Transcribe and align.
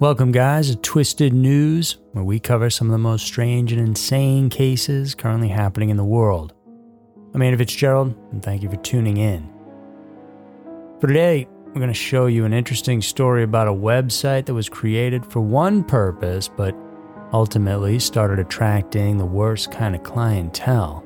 Welcome, 0.00 0.30
guys, 0.30 0.70
to 0.70 0.76
Twisted 0.76 1.32
News, 1.32 1.96
where 2.12 2.22
we 2.22 2.38
cover 2.38 2.70
some 2.70 2.86
of 2.86 2.92
the 2.92 2.98
most 2.98 3.26
strange 3.26 3.72
and 3.72 3.80
insane 3.80 4.48
cases 4.48 5.16
currently 5.16 5.48
happening 5.48 5.90
in 5.90 5.96
the 5.96 6.04
world. 6.04 6.54
I'm 7.34 7.42
Andy 7.42 7.58
Fitzgerald, 7.58 8.14
and 8.30 8.40
thank 8.40 8.62
you 8.62 8.70
for 8.70 8.76
tuning 8.76 9.16
in. 9.16 9.52
For 11.00 11.08
today, 11.08 11.48
we're 11.66 11.80
going 11.80 11.88
to 11.88 11.94
show 11.94 12.26
you 12.26 12.44
an 12.44 12.52
interesting 12.52 13.02
story 13.02 13.42
about 13.42 13.66
a 13.66 13.72
website 13.72 14.46
that 14.46 14.54
was 14.54 14.68
created 14.68 15.26
for 15.26 15.40
one 15.40 15.82
purpose, 15.82 16.46
but 16.46 16.76
ultimately 17.32 17.98
started 17.98 18.38
attracting 18.38 19.18
the 19.18 19.26
worst 19.26 19.72
kind 19.72 19.96
of 19.96 20.04
clientele. 20.04 21.04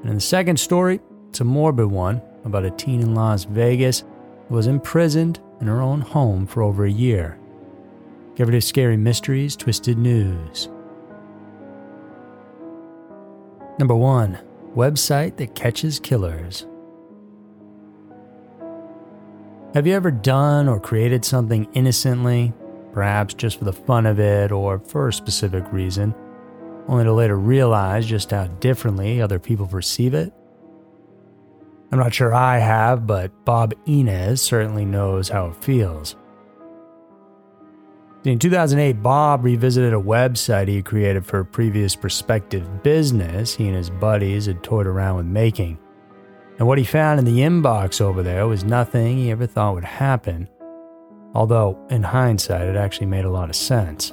And 0.00 0.08
in 0.08 0.14
the 0.14 0.20
second 0.22 0.58
story, 0.58 0.98
it's 1.28 1.42
a 1.42 1.44
morbid 1.44 1.88
one 1.88 2.22
about 2.46 2.64
a 2.64 2.70
teen 2.70 3.02
in 3.02 3.14
Las 3.14 3.44
Vegas 3.44 4.02
who 4.48 4.54
was 4.54 4.66
imprisoned 4.66 5.40
in 5.60 5.66
her 5.66 5.82
own 5.82 6.00
home 6.00 6.46
for 6.46 6.62
over 6.62 6.86
a 6.86 6.90
year. 6.90 7.38
It 8.34 8.46
to 8.46 8.60
Scary 8.62 8.96
Mysteries, 8.96 9.56
Twisted 9.56 9.98
News. 9.98 10.70
Number 13.78 13.94
one, 13.94 14.38
website 14.74 15.36
that 15.36 15.54
catches 15.54 16.00
killers. 16.00 16.66
Have 19.74 19.86
you 19.86 19.92
ever 19.92 20.10
done 20.10 20.66
or 20.66 20.80
created 20.80 21.26
something 21.26 21.68
innocently, 21.74 22.54
perhaps 22.92 23.34
just 23.34 23.58
for 23.58 23.64
the 23.64 23.72
fun 23.72 24.06
of 24.06 24.18
it 24.18 24.50
or 24.50 24.78
for 24.78 25.08
a 25.08 25.12
specific 25.12 25.70
reason, 25.70 26.14
only 26.88 27.04
to 27.04 27.12
later 27.12 27.38
realize 27.38 28.06
just 28.06 28.30
how 28.30 28.46
differently 28.46 29.20
other 29.20 29.38
people 29.38 29.66
perceive 29.66 30.14
it? 30.14 30.32
I'm 31.92 31.98
not 31.98 32.14
sure 32.14 32.34
I 32.34 32.58
have, 32.58 33.06
but 33.06 33.44
Bob 33.44 33.74
Innes 33.84 34.40
certainly 34.40 34.86
knows 34.86 35.28
how 35.28 35.48
it 35.48 35.62
feels. 35.62 36.16
In 38.24 38.38
2008, 38.38 39.02
Bob 39.02 39.44
revisited 39.44 39.92
a 39.92 39.96
website 39.96 40.68
he 40.68 40.80
created 40.80 41.26
for 41.26 41.40
a 41.40 41.44
previous 41.44 41.96
prospective 41.96 42.84
business 42.84 43.56
he 43.56 43.66
and 43.66 43.74
his 43.74 43.90
buddies 43.90 44.46
had 44.46 44.62
toyed 44.62 44.86
around 44.86 45.16
with 45.16 45.26
making. 45.26 45.76
And 46.58 46.68
what 46.68 46.78
he 46.78 46.84
found 46.84 47.18
in 47.18 47.24
the 47.24 47.40
inbox 47.40 48.00
over 48.00 48.22
there 48.22 48.46
was 48.46 48.62
nothing 48.62 49.16
he 49.16 49.32
ever 49.32 49.48
thought 49.48 49.74
would 49.74 49.82
happen, 49.82 50.48
although 51.34 51.84
in 51.90 52.04
hindsight, 52.04 52.68
it 52.68 52.76
actually 52.76 53.06
made 53.06 53.24
a 53.24 53.30
lot 53.30 53.48
of 53.48 53.56
sense. 53.56 54.12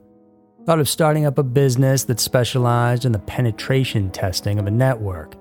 thought 0.66 0.78
of 0.78 0.88
starting 0.88 1.24
up 1.24 1.38
a 1.38 1.42
business 1.42 2.04
that 2.04 2.20
specialized 2.20 3.04
in 3.04 3.12
the 3.12 3.18
penetration 3.18 4.10
testing 4.10 4.58
of 4.58 4.66
a 4.66 4.70
network, 4.70 5.34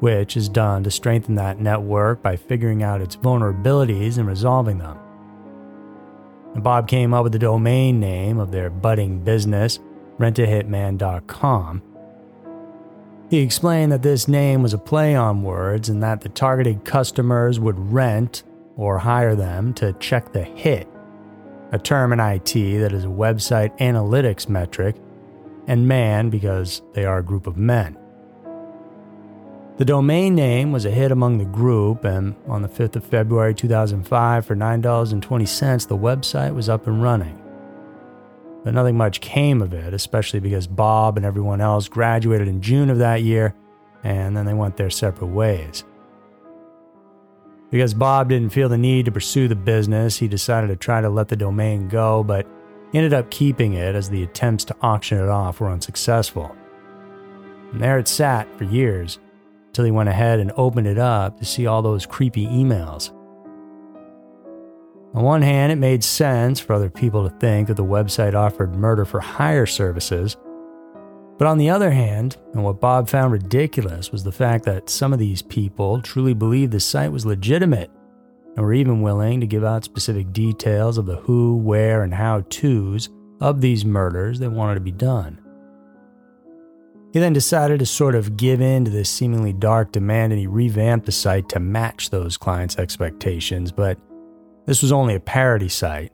which 0.00 0.36
is 0.36 0.48
done 0.48 0.84
to 0.84 0.90
strengthen 0.90 1.34
that 1.34 1.60
network 1.60 2.22
by 2.22 2.36
figuring 2.36 2.82
out 2.82 3.00
its 3.00 3.16
vulnerabilities 3.16 4.18
and 4.18 4.28
resolving 4.28 4.78
them. 4.78 4.98
And 6.54 6.62
Bob 6.62 6.88
came 6.88 7.12
up 7.12 7.24
with 7.24 7.32
the 7.32 7.38
domain 7.38 7.98
name 7.98 8.38
of 8.38 8.52
their 8.52 8.70
budding 8.70 9.20
business, 9.20 9.80
rentahitman.com. 10.18 11.82
He 13.28 13.40
explained 13.40 13.90
that 13.90 14.02
this 14.02 14.28
name 14.28 14.62
was 14.62 14.72
a 14.72 14.78
play 14.78 15.16
on 15.16 15.42
words 15.42 15.88
and 15.88 16.00
that 16.04 16.20
the 16.20 16.28
targeted 16.28 16.84
customers 16.84 17.58
would 17.58 17.92
rent 17.92 18.44
or 18.76 18.98
hire 18.98 19.34
them 19.34 19.74
to 19.74 19.92
check 19.94 20.32
the 20.32 20.44
hit 20.44 20.88
a 21.72 21.78
term 21.78 22.12
in 22.12 22.20
IT 22.20 22.52
that 22.52 22.92
is 22.92 23.04
a 23.04 23.08
website 23.08 23.76
analytics 23.78 24.48
metric, 24.48 24.96
and 25.66 25.88
man 25.88 26.30
because 26.30 26.82
they 26.94 27.04
are 27.04 27.18
a 27.18 27.24
group 27.24 27.46
of 27.46 27.56
men. 27.56 27.98
The 29.78 29.84
domain 29.84 30.34
name 30.34 30.72
was 30.72 30.86
a 30.86 30.90
hit 30.90 31.12
among 31.12 31.36
the 31.36 31.44
group, 31.44 32.04
and 32.04 32.34
on 32.46 32.62
the 32.62 32.68
5th 32.68 32.96
of 32.96 33.04
February 33.04 33.54
2005, 33.54 34.46
for 34.46 34.56
$9.20, 34.56 35.88
the 35.88 35.96
website 35.98 36.54
was 36.54 36.68
up 36.68 36.86
and 36.86 37.02
running. 37.02 37.42
But 38.64 38.72
nothing 38.72 38.96
much 38.96 39.20
came 39.20 39.60
of 39.60 39.74
it, 39.74 39.92
especially 39.92 40.40
because 40.40 40.66
Bob 40.66 41.18
and 41.18 41.26
everyone 41.26 41.60
else 41.60 41.88
graduated 41.88 42.48
in 42.48 42.62
June 42.62 42.88
of 42.88 42.98
that 42.98 43.22
year, 43.22 43.54
and 44.02 44.34
then 44.34 44.46
they 44.46 44.54
went 44.54 44.78
their 44.78 44.88
separate 44.88 45.28
ways. 45.28 45.84
Because 47.70 47.94
Bob 47.94 48.28
didn't 48.28 48.52
feel 48.52 48.68
the 48.68 48.78
need 48.78 49.06
to 49.06 49.12
pursue 49.12 49.48
the 49.48 49.56
business, 49.56 50.16
he 50.16 50.28
decided 50.28 50.68
to 50.68 50.76
try 50.76 51.00
to 51.00 51.08
let 51.08 51.28
the 51.28 51.36
domain 51.36 51.88
go, 51.88 52.22
but 52.22 52.46
ended 52.94 53.12
up 53.12 53.30
keeping 53.30 53.74
it 53.74 53.94
as 53.94 54.08
the 54.08 54.22
attempts 54.22 54.64
to 54.64 54.76
auction 54.80 55.18
it 55.18 55.28
off 55.28 55.60
were 55.60 55.68
unsuccessful. 55.68 56.54
And 57.72 57.80
there 57.80 57.98
it 57.98 58.08
sat 58.08 58.48
for 58.56 58.64
years 58.64 59.18
until 59.68 59.84
he 59.84 59.90
went 59.90 60.08
ahead 60.08 60.38
and 60.38 60.52
opened 60.56 60.86
it 60.86 60.98
up 60.98 61.38
to 61.38 61.44
see 61.44 61.66
all 61.66 61.82
those 61.82 62.06
creepy 62.06 62.46
emails. 62.46 63.12
On 65.14 65.22
one 65.22 65.42
hand, 65.42 65.72
it 65.72 65.76
made 65.76 66.04
sense 66.04 66.60
for 66.60 66.74
other 66.74 66.90
people 66.90 67.28
to 67.28 67.36
think 67.38 67.68
that 67.68 67.74
the 67.74 67.84
website 67.84 68.34
offered 68.34 68.76
murder 68.76 69.04
for 69.04 69.20
hire 69.20 69.66
services, 69.66 70.36
but 71.38 71.46
on 71.46 71.58
the 71.58 71.70
other 71.70 71.90
hand, 71.90 72.36
and 72.54 72.64
what 72.64 72.80
Bob 72.80 73.08
found 73.08 73.32
ridiculous 73.32 74.10
was 74.10 74.24
the 74.24 74.32
fact 74.32 74.64
that 74.64 74.88
some 74.88 75.12
of 75.12 75.18
these 75.18 75.42
people 75.42 76.00
truly 76.00 76.32
believed 76.32 76.72
the 76.72 76.80
site 76.80 77.12
was 77.12 77.26
legitimate 77.26 77.90
and 78.56 78.64
were 78.64 78.72
even 78.72 79.02
willing 79.02 79.40
to 79.40 79.46
give 79.46 79.62
out 79.62 79.84
specific 79.84 80.32
details 80.32 80.96
of 80.96 81.04
the 81.04 81.16
who, 81.16 81.56
where, 81.58 82.02
and 82.02 82.14
how 82.14 82.40
to's 82.48 83.10
of 83.40 83.60
these 83.60 83.84
murders 83.84 84.38
they 84.38 84.48
wanted 84.48 84.74
to 84.74 84.80
be 84.80 84.92
done. 84.92 85.38
He 87.12 87.20
then 87.20 87.34
decided 87.34 87.78
to 87.80 87.86
sort 87.86 88.14
of 88.14 88.36
give 88.36 88.60
in 88.60 88.84
to 88.86 88.90
this 88.90 89.10
seemingly 89.10 89.52
dark 89.52 89.92
demand 89.92 90.32
and 90.32 90.40
he 90.40 90.46
revamped 90.46 91.06
the 91.06 91.12
site 91.12 91.48
to 91.50 91.60
match 91.60 92.10
those 92.10 92.36
clients' 92.36 92.78
expectations, 92.78 93.72
but 93.72 93.98
this 94.64 94.82
was 94.82 94.92
only 94.92 95.14
a 95.14 95.20
parody 95.20 95.68
site 95.68 96.12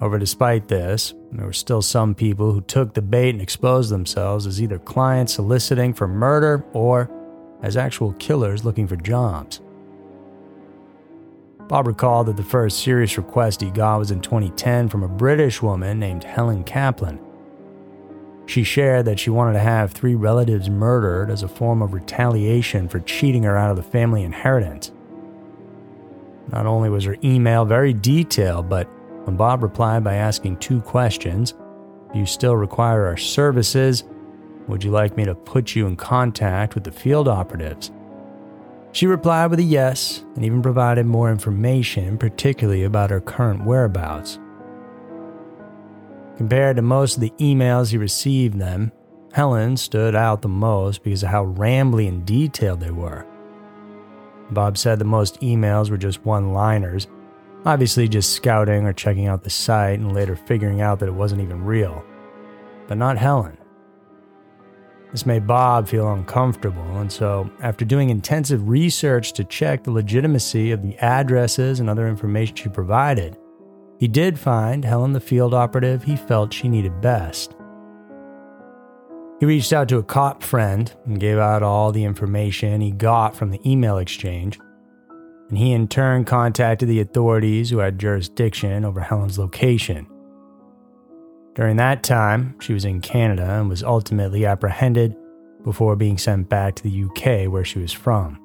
However, 0.00 0.18
despite 0.18 0.68
this, 0.68 1.14
there 1.32 1.46
were 1.46 1.52
still 1.52 1.80
some 1.80 2.14
people 2.14 2.52
who 2.52 2.60
took 2.60 2.92
the 2.92 3.02
bait 3.02 3.30
and 3.30 3.40
exposed 3.40 3.90
themselves 3.90 4.46
as 4.46 4.60
either 4.60 4.78
clients 4.78 5.34
soliciting 5.34 5.94
for 5.94 6.06
murder 6.06 6.64
or 6.72 7.10
as 7.62 7.76
actual 7.76 8.12
killers 8.14 8.64
looking 8.64 8.86
for 8.86 8.96
jobs. 8.96 9.60
Bob 11.68 11.86
recalled 11.86 12.28
that 12.28 12.36
the 12.36 12.44
first 12.44 12.80
serious 12.82 13.16
request 13.16 13.60
he 13.60 13.70
got 13.70 13.98
was 13.98 14.10
in 14.10 14.20
2010 14.20 14.88
from 14.88 15.02
a 15.02 15.08
British 15.08 15.62
woman 15.62 15.98
named 15.98 16.22
Helen 16.22 16.62
Kaplan. 16.62 17.18
She 18.44 18.62
shared 18.62 19.06
that 19.06 19.18
she 19.18 19.30
wanted 19.30 19.54
to 19.54 19.58
have 19.58 19.90
three 19.90 20.14
relatives 20.14 20.70
murdered 20.70 21.30
as 21.30 21.42
a 21.42 21.48
form 21.48 21.82
of 21.82 21.94
retaliation 21.94 22.88
for 22.88 23.00
cheating 23.00 23.42
her 23.42 23.56
out 23.56 23.70
of 23.70 23.76
the 23.76 23.82
family 23.82 24.22
inheritance. 24.22 24.92
Not 26.52 26.66
only 26.66 26.88
was 26.88 27.04
her 27.04 27.16
email 27.24 27.64
very 27.64 27.92
detailed, 27.92 28.68
but 28.68 28.88
when 29.26 29.36
Bob 29.36 29.62
replied 29.62 30.04
by 30.04 30.14
asking 30.14 30.56
two 30.56 30.80
questions 30.80 31.52
Do 32.12 32.18
you 32.18 32.26
still 32.26 32.56
require 32.56 33.06
our 33.06 33.16
services? 33.16 34.04
Would 34.68 34.84
you 34.84 34.92
like 34.92 35.16
me 35.16 35.24
to 35.24 35.34
put 35.34 35.74
you 35.74 35.86
in 35.86 35.96
contact 35.96 36.74
with 36.74 36.84
the 36.84 36.92
field 36.92 37.26
operatives? 37.26 37.90
She 38.92 39.06
replied 39.06 39.50
with 39.50 39.58
a 39.58 39.64
yes 39.64 40.24
and 40.36 40.44
even 40.44 40.62
provided 40.62 41.06
more 41.06 41.30
information, 41.30 42.16
particularly 42.16 42.84
about 42.84 43.10
her 43.10 43.20
current 43.20 43.64
whereabouts. 43.64 44.38
Compared 46.36 46.76
to 46.76 46.82
most 46.82 47.16
of 47.16 47.20
the 47.20 47.32
emails 47.38 47.90
he 47.90 47.98
received, 47.98 48.58
them, 48.58 48.92
Helen 49.32 49.76
stood 49.76 50.14
out 50.14 50.40
the 50.40 50.48
most 50.48 51.02
because 51.02 51.22
of 51.22 51.30
how 51.30 51.46
rambly 51.46 52.08
and 52.08 52.24
detailed 52.24 52.80
they 52.80 52.90
were. 52.90 53.26
Bob 54.50 54.78
said 54.78 54.98
that 54.98 55.04
most 55.04 55.40
emails 55.40 55.90
were 55.90 55.96
just 55.96 56.24
one 56.24 56.52
liners, 56.52 57.08
obviously 57.66 58.08
just 58.08 58.32
scouting 58.32 58.84
or 58.84 58.92
checking 58.92 59.26
out 59.26 59.42
the 59.42 59.50
site 59.50 59.98
and 59.98 60.14
later 60.14 60.36
figuring 60.36 60.80
out 60.80 61.00
that 61.00 61.08
it 61.08 61.14
wasn't 61.14 61.42
even 61.42 61.64
real. 61.64 62.04
But 62.86 62.96
not 62.96 63.18
Helen. 63.18 63.58
This 65.10 65.26
made 65.26 65.46
Bob 65.46 65.88
feel 65.88 66.12
uncomfortable, 66.12 66.98
and 66.98 67.10
so, 67.10 67.50
after 67.60 67.84
doing 67.84 68.10
intensive 68.10 68.68
research 68.68 69.32
to 69.34 69.44
check 69.44 69.82
the 69.82 69.90
legitimacy 69.90 70.70
of 70.72 70.82
the 70.82 70.96
addresses 70.98 71.80
and 71.80 71.88
other 71.88 72.08
information 72.08 72.56
she 72.56 72.68
provided, 72.68 73.36
he 73.98 74.08
did 74.08 74.38
find 74.38 74.84
Helen 74.84 75.12
the 75.12 75.20
field 75.20 75.54
operative 75.54 76.04
he 76.04 76.16
felt 76.16 76.52
she 76.52 76.68
needed 76.68 77.00
best. 77.00 77.56
He 79.40 79.46
reached 79.46 79.72
out 79.72 79.88
to 79.88 79.98
a 79.98 80.02
cop 80.02 80.42
friend 80.42 80.92
and 81.04 81.20
gave 81.20 81.38
out 81.38 81.62
all 81.62 81.92
the 81.92 82.04
information 82.04 82.80
he 82.80 82.90
got 82.90 83.34
from 83.34 83.50
the 83.50 83.60
email 83.70 83.98
exchange, 83.98 84.58
and 85.48 85.58
he 85.58 85.72
in 85.72 85.88
turn 85.88 86.24
contacted 86.24 86.88
the 86.88 87.00
authorities 87.00 87.70
who 87.70 87.78
had 87.78 87.98
jurisdiction 87.98 88.84
over 88.84 89.00
Helen's 89.00 89.38
location. 89.38 90.06
During 91.54 91.76
that 91.76 92.02
time, 92.02 92.58
she 92.60 92.72
was 92.72 92.84
in 92.84 93.00
Canada 93.00 93.58
and 93.60 93.68
was 93.68 93.82
ultimately 93.82 94.44
apprehended 94.44 95.16
before 95.64 95.96
being 95.96 96.18
sent 96.18 96.48
back 96.48 96.74
to 96.76 96.82
the 96.82 97.04
UK 97.04 97.50
where 97.50 97.64
she 97.64 97.78
was 97.78 97.92
from. 97.92 98.40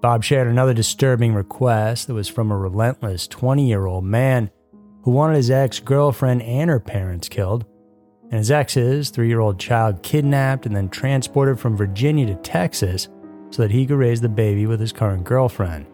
Bob 0.00 0.22
shared 0.22 0.46
another 0.46 0.74
disturbing 0.74 1.34
request 1.34 2.06
that 2.06 2.14
was 2.14 2.28
from 2.28 2.52
a 2.52 2.56
relentless 2.56 3.26
20 3.26 3.66
year 3.66 3.86
old 3.86 4.04
man 4.04 4.50
who 5.02 5.10
wanted 5.10 5.36
his 5.36 5.50
ex 5.50 5.80
girlfriend 5.80 6.42
and 6.42 6.70
her 6.70 6.80
parents 6.80 7.28
killed, 7.28 7.64
and 8.24 8.34
his 8.34 8.50
ex's 8.50 9.10
three 9.10 9.28
year 9.28 9.40
old 9.40 9.58
child 9.58 10.02
kidnapped 10.02 10.66
and 10.66 10.76
then 10.76 10.88
transported 10.88 11.58
from 11.58 11.76
Virginia 11.76 12.26
to 12.26 12.34
Texas 12.36 13.08
so 13.54 13.62
that 13.62 13.70
he 13.70 13.86
could 13.86 13.94
raise 13.94 14.20
the 14.20 14.28
baby 14.28 14.66
with 14.66 14.80
his 14.80 14.92
current 14.92 15.22
girlfriend. 15.22 15.86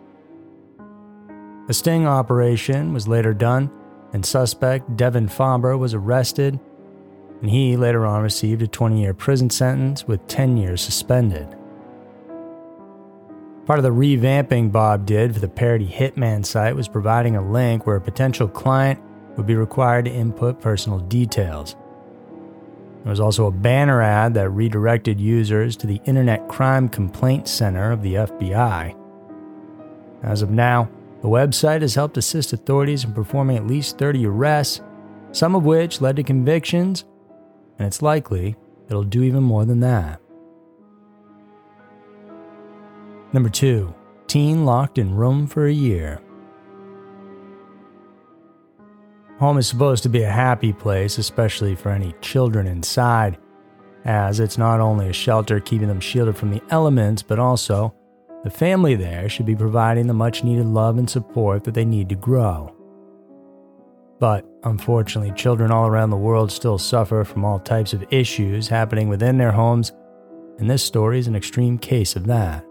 A 1.69 1.75
sting 1.75 2.07
operation 2.07 2.95
was 2.95 3.07
later 3.07 3.35
done 3.35 3.71
and 4.15 4.25
suspect 4.25 4.97
Devin 4.97 5.29
Faber 5.29 5.77
was 5.77 5.93
arrested, 5.93 6.59
and 7.43 7.51
he 7.51 7.77
later 7.77 8.07
on 8.07 8.23
received 8.23 8.63
a 8.63 8.67
20 8.67 9.03
year 9.03 9.13
prison 9.13 9.51
sentence 9.51 10.09
with 10.09 10.27
10 10.27 10.57
years 10.57 10.81
suspended. 10.81 11.55
Part 13.67 13.79
of 13.79 13.83
the 13.83 13.91
revamping 13.91 14.73
Bob 14.73 15.05
did 15.05 15.35
for 15.35 15.41
the 15.41 15.47
parody 15.47 15.87
Hitman 15.87 16.47
site 16.47 16.75
was 16.75 16.89
providing 16.89 17.37
a 17.37 17.47
link 17.47 17.87
where 17.87 17.97
a 17.97 18.01
potential 18.01 18.49
client 18.49 18.99
would 19.37 19.47
be 19.47 19.55
required 19.55 20.07
to 20.07 20.11
input 20.11 20.63
personal 20.63 20.99
details. 20.99 21.77
There 23.03 23.11
was 23.11 23.21
also 23.21 23.47
a 23.47 23.51
banner 23.51 24.03
ad 24.03 24.35
that 24.35 24.51
redirected 24.51 25.19
users 25.19 25.77
to 25.77 25.87
the 25.87 26.01
Internet 26.05 26.49
Crime 26.49 26.89
Complaint 26.89 27.49
Center 27.49 27.93
of 27.93 28.03
the 28.03 28.15
FBI. 28.15 28.95
As 30.23 30.43
of 30.43 30.51
now, 30.51 30.91
the 31.23 31.29
website 31.29 31.81
has 31.81 31.95
helped 31.95 32.19
assist 32.19 32.53
authorities 32.53 33.05
in 33.05 33.15
performing 33.15 33.57
at 33.57 33.67
least 33.67 33.99
30 33.99 34.27
arrests, 34.27 34.83
some 35.33 35.55
of 35.55 35.65
which 35.65 36.01
led 36.01 36.17
to 36.17 36.23
convictions, 36.23 37.05
and 37.79 37.87
it's 37.87 38.03
likely 38.03 38.57
it'll 38.89 39.03
do 39.03 39.23
even 39.23 39.43
more 39.43 39.65
than 39.65 39.81
that. 39.81 40.21
Number 43.33 43.49
2. 43.49 43.95
Teen 44.27 44.65
locked 44.65 44.99
in 44.99 45.15
room 45.15 45.47
for 45.47 45.67
a 45.67 45.73
year. 45.73 46.21
Home 49.41 49.57
is 49.57 49.67
supposed 49.67 50.03
to 50.03 50.11
be 50.11 50.23
a 50.23 50.31
happy 50.31 50.71
place, 50.71 51.17
especially 51.17 51.75
for 51.75 51.89
any 51.89 52.15
children 52.21 52.67
inside, 52.67 53.39
as 54.05 54.39
it's 54.39 54.59
not 54.59 54.81
only 54.81 55.09
a 55.09 55.15
shelter 55.15 55.61
keeping 55.61 55.89
them 55.89 55.99
shielded 55.99 56.37
from 56.37 56.51
the 56.51 56.63
elements, 56.69 57.23
but 57.23 57.39
also 57.39 57.95
the 58.45 58.51
family 58.51 58.97
there 58.97 59.31
should 59.31 59.47
be 59.47 59.57
providing 59.57 60.07
the 60.07 60.13
much 60.13 60.45
needed 60.45 60.67
love 60.67 60.99
and 60.99 61.09
support 61.09 61.65
that 61.65 61.73
they 61.73 61.87
need 61.87 62.11
to 62.11 62.15
grow. 62.17 62.77
But 64.19 64.45
unfortunately, 64.65 65.33
children 65.33 65.71
all 65.71 65.87
around 65.87 66.11
the 66.11 66.19
world 66.19 66.53
still 66.53 66.77
suffer 66.77 67.25
from 67.25 67.43
all 67.43 67.59
types 67.59 67.95
of 67.95 68.05
issues 68.11 68.69
happening 68.69 69.09
within 69.09 69.39
their 69.39 69.53
homes, 69.53 69.91
and 70.59 70.69
this 70.69 70.85
story 70.85 71.19
is 71.19 71.27
an 71.27 71.35
extreme 71.35 71.79
case 71.79 72.15
of 72.15 72.27
that. 72.27 72.63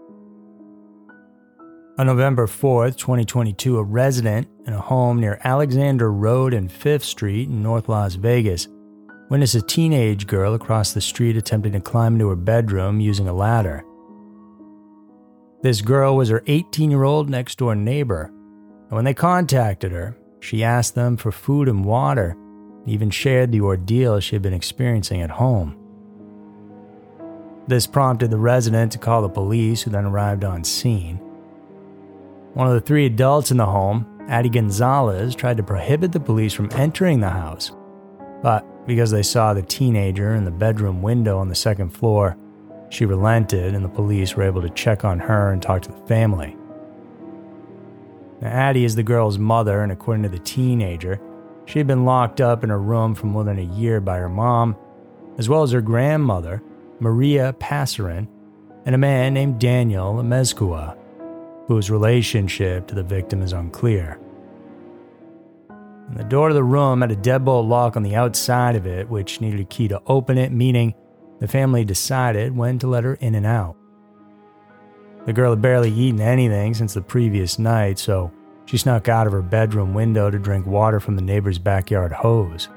On 1.98 2.06
November 2.06 2.46
4th, 2.46 2.96
2022, 2.96 3.76
a 3.76 3.82
resident 3.82 4.48
in 4.64 4.72
a 4.72 4.80
home 4.80 5.20
near 5.20 5.40
Alexander 5.44 6.10
Road 6.10 6.54
and 6.54 6.70
5th 6.70 7.02
Street 7.02 7.48
in 7.48 7.62
North 7.62 7.88
Las 7.88 8.14
Vegas 8.14 8.68
witnessed 9.28 9.56
a 9.56 9.62
teenage 9.62 10.26
girl 10.26 10.54
across 10.54 10.92
the 10.92 11.00
street 11.00 11.36
attempting 11.36 11.72
to 11.72 11.80
climb 11.80 12.14
into 12.14 12.28
her 12.28 12.36
bedroom 12.36 13.00
using 13.00 13.28
a 13.28 13.32
ladder. 13.32 13.84
This 15.62 15.82
girl 15.82 16.16
was 16.16 16.30
her 16.30 16.42
18 16.46 16.90
year 16.90 17.04
old 17.04 17.28
next 17.28 17.58
door 17.58 17.74
neighbor, 17.74 18.32
and 18.88 18.92
when 18.92 19.04
they 19.04 19.12
contacted 19.12 19.92
her, 19.92 20.16
she 20.40 20.64
asked 20.64 20.94
them 20.94 21.16
for 21.16 21.32
food 21.32 21.68
and 21.68 21.84
water, 21.84 22.30
and 22.80 22.88
even 22.88 23.10
shared 23.10 23.52
the 23.52 23.60
ordeal 23.60 24.20
she 24.20 24.36
had 24.36 24.42
been 24.42 24.54
experiencing 24.54 25.20
at 25.20 25.30
home. 25.30 25.76
This 27.66 27.86
prompted 27.86 28.30
the 28.30 28.38
resident 28.38 28.92
to 28.92 28.98
call 28.98 29.22
the 29.22 29.28
police, 29.28 29.82
who 29.82 29.90
then 29.90 30.06
arrived 30.06 30.44
on 30.44 30.64
scene. 30.64 31.20
One 32.54 32.66
of 32.66 32.74
the 32.74 32.80
three 32.80 33.06
adults 33.06 33.52
in 33.52 33.58
the 33.58 33.66
home, 33.66 34.06
Addie 34.28 34.48
Gonzalez, 34.48 35.36
tried 35.36 35.56
to 35.58 35.62
prohibit 35.62 36.10
the 36.10 36.18
police 36.18 36.52
from 36.52 36.68
entering 36.72 37.20
the 37.20 37.30
house, 37.30 37.70
but 38.42 38.86
because 38.86 39.12
they 39.12 39.22
saw 39.22 39.54
the 39.54 39.62
teenager 39.62 40.34
in 40.34 40.44
the 40.44 40.50
bedroom 40.50 41.00
window 41.00 41.38
on 41.38 41.48
the 41.48 41.54
second 41.54 41.90
floor, 41.90 42.36
she 42.88 43.06
relented, 43.06 43.72
and 43.72 43.84
the 43.84 43.88
police 43.88 44.34
were 44.34 44.42
able 44.42 44.62
to 44.62 44.70
check 44.70 45.04
on 45.04 45.20
her 45.20 45.52
and 45.52 45.62
talk 45.62 45.82
to 45.82 45.92
the 45.92 46.06
family. 46.08 46.56
Now, 48.40 48.48
Addie 48.48 48.84
is 48.84 48.96
the 48.96 49.04
girl's 49.04 49.38
mother, 49.38 49.82
and 49.82 49.92
according 49.92 50.24
to 50.24 50.28
the 50.28 50.40
teenager, 50.40 51.20
she 51.66 51.78
had 51.78 51.86
been 51.86 52.04
locked 52.04 52.40
up 52.40 52.64
in 52.64 52.70
her 52.70 52.80
room 52.80 53.14
for 53.14 53.26
more 53.26 53.44
than 53.44 53.60
a 53.60 53.74
year 53.76 54.00
by 54.00 54.18
her 54.18 54.28
mom, 54.28 54.76
as 55.38 55.48
well 55.48 55.62
as 55.62 55.70
her 55.70 55.80
grandmother, 55.80 56.62
Maria 56.98 57.54
Passarin, 57.60 58.26
and 58.86 58.94
a 58.94 58.98
man 58.98 59.34
named 59.34 59.60
Daniel 59.60 60.14
Mezcua, 60.14 60.96
whose 61.70 61.88
relationship 61.88 62.88
to 62.88 62.96
the 62.96 63.02
victim 63.04 63.40
is 63.42 63.52
unclear. 63.52 64.18
And 65.68 66.16
the 66.16 66.24
door 66.24 66.48
to 66.48 66.54
the 66.54 66.64
room 66.64 67.00
had 67.00 67.12
a 67.12 67.16
deadbolt 67.16 67.68
lock 67.68 67.96
on 67.96 68.02
the 68.02 68.16
outside 68.16 68.74
of 68.74 68.88
it, 68.88 69.08
which 69.08 69.40
needed 69.40 69.60
a 69.60 69.64
key 69.64 69.86
to 69.86 70.02
open 70.08 70.36
it, 70.36 70.50
meaning 70.50 70.96
the 71.38 71.46
family 71.46 71.84
decided 71.84 72.56
when 72.56 72.80
to 72.80 72.88
let 72.88 73.04
her 73.04 73.14
in 73.14 73.36
and 73.36 73.46
out. 73.46 73.76
The 75.26 75.32
girl 75.32 75.50
had 75.50 75.62
barely 75.62 75.92
eaten 75.92 76.20
anything 76.20 76.74
since 76.74 76.92
the 76.92 77.02
previous 77.02 77.56
night, 77.56 78.00
so 78.00 78.32
she 78.66 78.76
snuck 78.76 79.08
out 79.08 79.28
of 79.28 79.32
her 79.32 79.40
bedroom 79.40 79.94
window 79.94 80.28
to 80.28 80.40
drink 80.40 80.66
water 80.66 80.98
from 80.98 81.14
the 81.14 81.22
neighbor's 81.22 81.60
backyard 81.60 82.10
hose. 82.10 82.68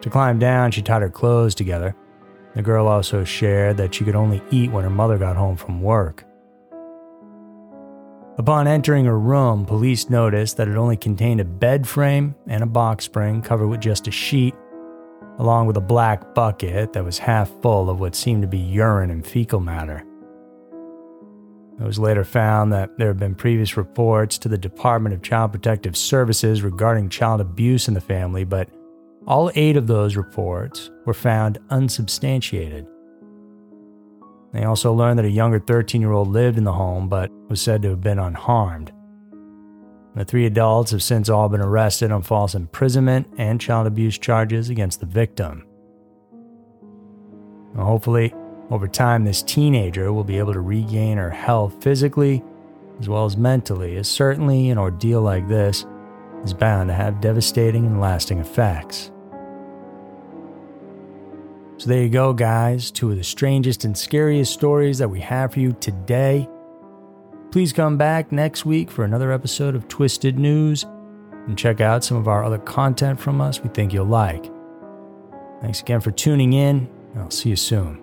To 0.00 0.10
climb 0.10 0.40
down, 0.40 0.72
she 0.72 0.82
tied 0.82 1.02
her 1.02 1.08
clothes 1.08 1.54
together. 1.54 1.94
The 2.56 2.62
girl 2.62 2.88
also 2.88 3.22
shared 3.22 3.76
that 3.76 3.94
she 3.94 4.04
could 4.04 4.16
only 4.16 4.42
eat 4.50 4.72
when 4.72 4.82
her 4.82 4.90
mother 4.90 5.18
got 5.18 5.36
home 5.36 5.56
from 5.56 5.82
work. 5.82 6.24
Upon 8.38 8.66
entering 8.66 9.04
her 9.04 9.18
room, 9.18 9.66
police 9.66 10.08
noticed 10.08 10.56
that 10.56 10.68
it 10.68 10.76
only 10.76 10.96
contained 10.96 11.40
a 11.40 11.44
bed 11.44 11.86
frame 11.86 12.34
and 12.46 12.62
a 12.62 12.66
box 12.66 13.04
spring 13.04 13.42
covered 13.42 13.68
with 13.68 13.80
just 13.80 14.08
a 14.08 14.10
sheet 14.10 14.54
along 15.38 15.66
with 15.66 15.76
a 15.76 15.80
black 15.80 16.34
bucket 16.34 16.92
that 16.92 17.04
was 17.04 17.18
half 17.18 17.50
full 17.62 17.90
of 17.90 18.00
what 18.00 18.14
seemed 18.14 18.42
to 18.42 18.48
be 18.48 18.58
urine 18.58 19.10
and 19.10 19.26
fecal 19.26 19.60
matter. 19.60 20.04
It 21.80 21.84
was 21.84 21.98
later 21.98 22.22
found 22.22 22.72
that 22.72 22.96
there 22.98 23.08
had 23.08 23.18
been 23.18 23.34
previous 23.34 23.76
reports 23.76 24.38
to 24.38 24.48
the 24.48 24.58
Department 24.58 25.14
of 25.14 25.22
Child 25.22 25.52
Protective 25.52 25.96
Services 25.96 26.62
regarding 26.62 27.08
child 27.08 27.40
abuse 27.40 27.88
in 27.88 27.94
the 27.94 28.00
family, 28.00 28.44
but 28.44 28.68
all 29.26 29.50
eight 29.54 29.76
of 29.76 29.86
those 29.86 30.16
reports 30.16 30.90
were 31.06 31.14
found 31.14 31.58
unsubstantiated. 31.70 32.86
They 34.52 34.64
also 34.64 34.92
learned 34.92 35.18
that 35.18 35.24
a 35.24 35.30
younger 35.30 35.58
13 35.58 36.00
year 36.00 36.12
old 36.12 36.28
lived 36.28 36.58
in 36.58 36.64
the 36.64 36.72
home 36.72 37.08
but 37.08 37.30
was 37.48 37.60
said 37.60 37.82
to 37.82 37.90
have 37.90 38.00
been 38.00 38.18
unharmed. 38.18 38.92
The 40.14 40.24
three 40.24 40.44
adults 40.44 40.90
have 40.90 41.02
since 41.02 41.28
all 41.30 41.48
been 41.48 41.62
arrested 41.62 42.12
on 42.12 42.22
false 42.22 42.54
imprisonment 42.54 43.28
and 43.38 43.60
child 43.60 43.86
abuse 43.86 44.18
charges 44.18 44.68
against 44.68 45.00
the 45.00 45.06
victim. 45.06 45.64
Now, 47.74 47.84
hopefully, 47.84 48.34
over 48.70 48.88
time, 48.88 49.24
this 49.24 49.42
teenager 49.42 50.12
will 50.12 50.24
be 50.24 50.38
able 50.38 50.52
to 50.52 50.60
regain 50.60 51.16
her 51.16 51.30
health 51.30 51.82
physically 51.82 52.42
as 52.98 53.08
well 53.08 53.24
as 53.24 53.36
mentally, 53.36 53.96
as 53.96 54.08
certainly 54.08 54.70
an 54.70 54.78
ordeal 54.78 55.22
like 55.22 55.48
this 55.48 55.86
is 56.44 56.54
bound 56.54 56.88
to 56.88 56.94
have 56.94 57.20
devastating 57.20 57.86
and 57.86 58.00
lasting 58.00 58.38
effects. 58.38 59.11
So, 61.82 61.88
there 61.88 62.04
you 62.04 62.10
go, 62.10 62.32
guys. 62.32 62.92
Two 62.92 63.10
of 63.10 63.16
the 63.16 63.24
strangest 63.24 63.84
and 63.84 63.98
scariest 63.98 64.52
stories 64.52 64.98
that 64.98 65.08
we 65.08 65.18
have 65.18 65.52
for 65.52 65.58
you 65.58 65.72
today. 65.80 66.48
Please 67.50 67.72
come 67.72 67.98
back 67.98 68.30
next 68.30 68.64
week 68.64 68.88
for 68.88 69.04
another 69.04 69.32
episode 69.32 69.74
of 69.74 69.88
Twisted 69.88 70.38
News 70.38 70.84
and 71.48 71.58
check 71.58 71.80
out 71.80 72.04
some 72.04 72.16
of 72.16 72.28
our 72.28 72.44
other 72.44 72.58
content 72.58 73.18
from 73.18 73.40
us 73.40 73.60
we 73.60 73.68
think 73.70 73.92
you'll 73.92 74.06
like. 74.06 74.48
Thanks 75.60 75.80
again 75.80 76.00
for 76.00 76.12
tuning 76.12 76.52
in, 76.52 76.88
and 77.14 77.22
I'll 77.24 77.32
see 77.32 77.48
you 77.48 77.56
soon. 77.56 78.00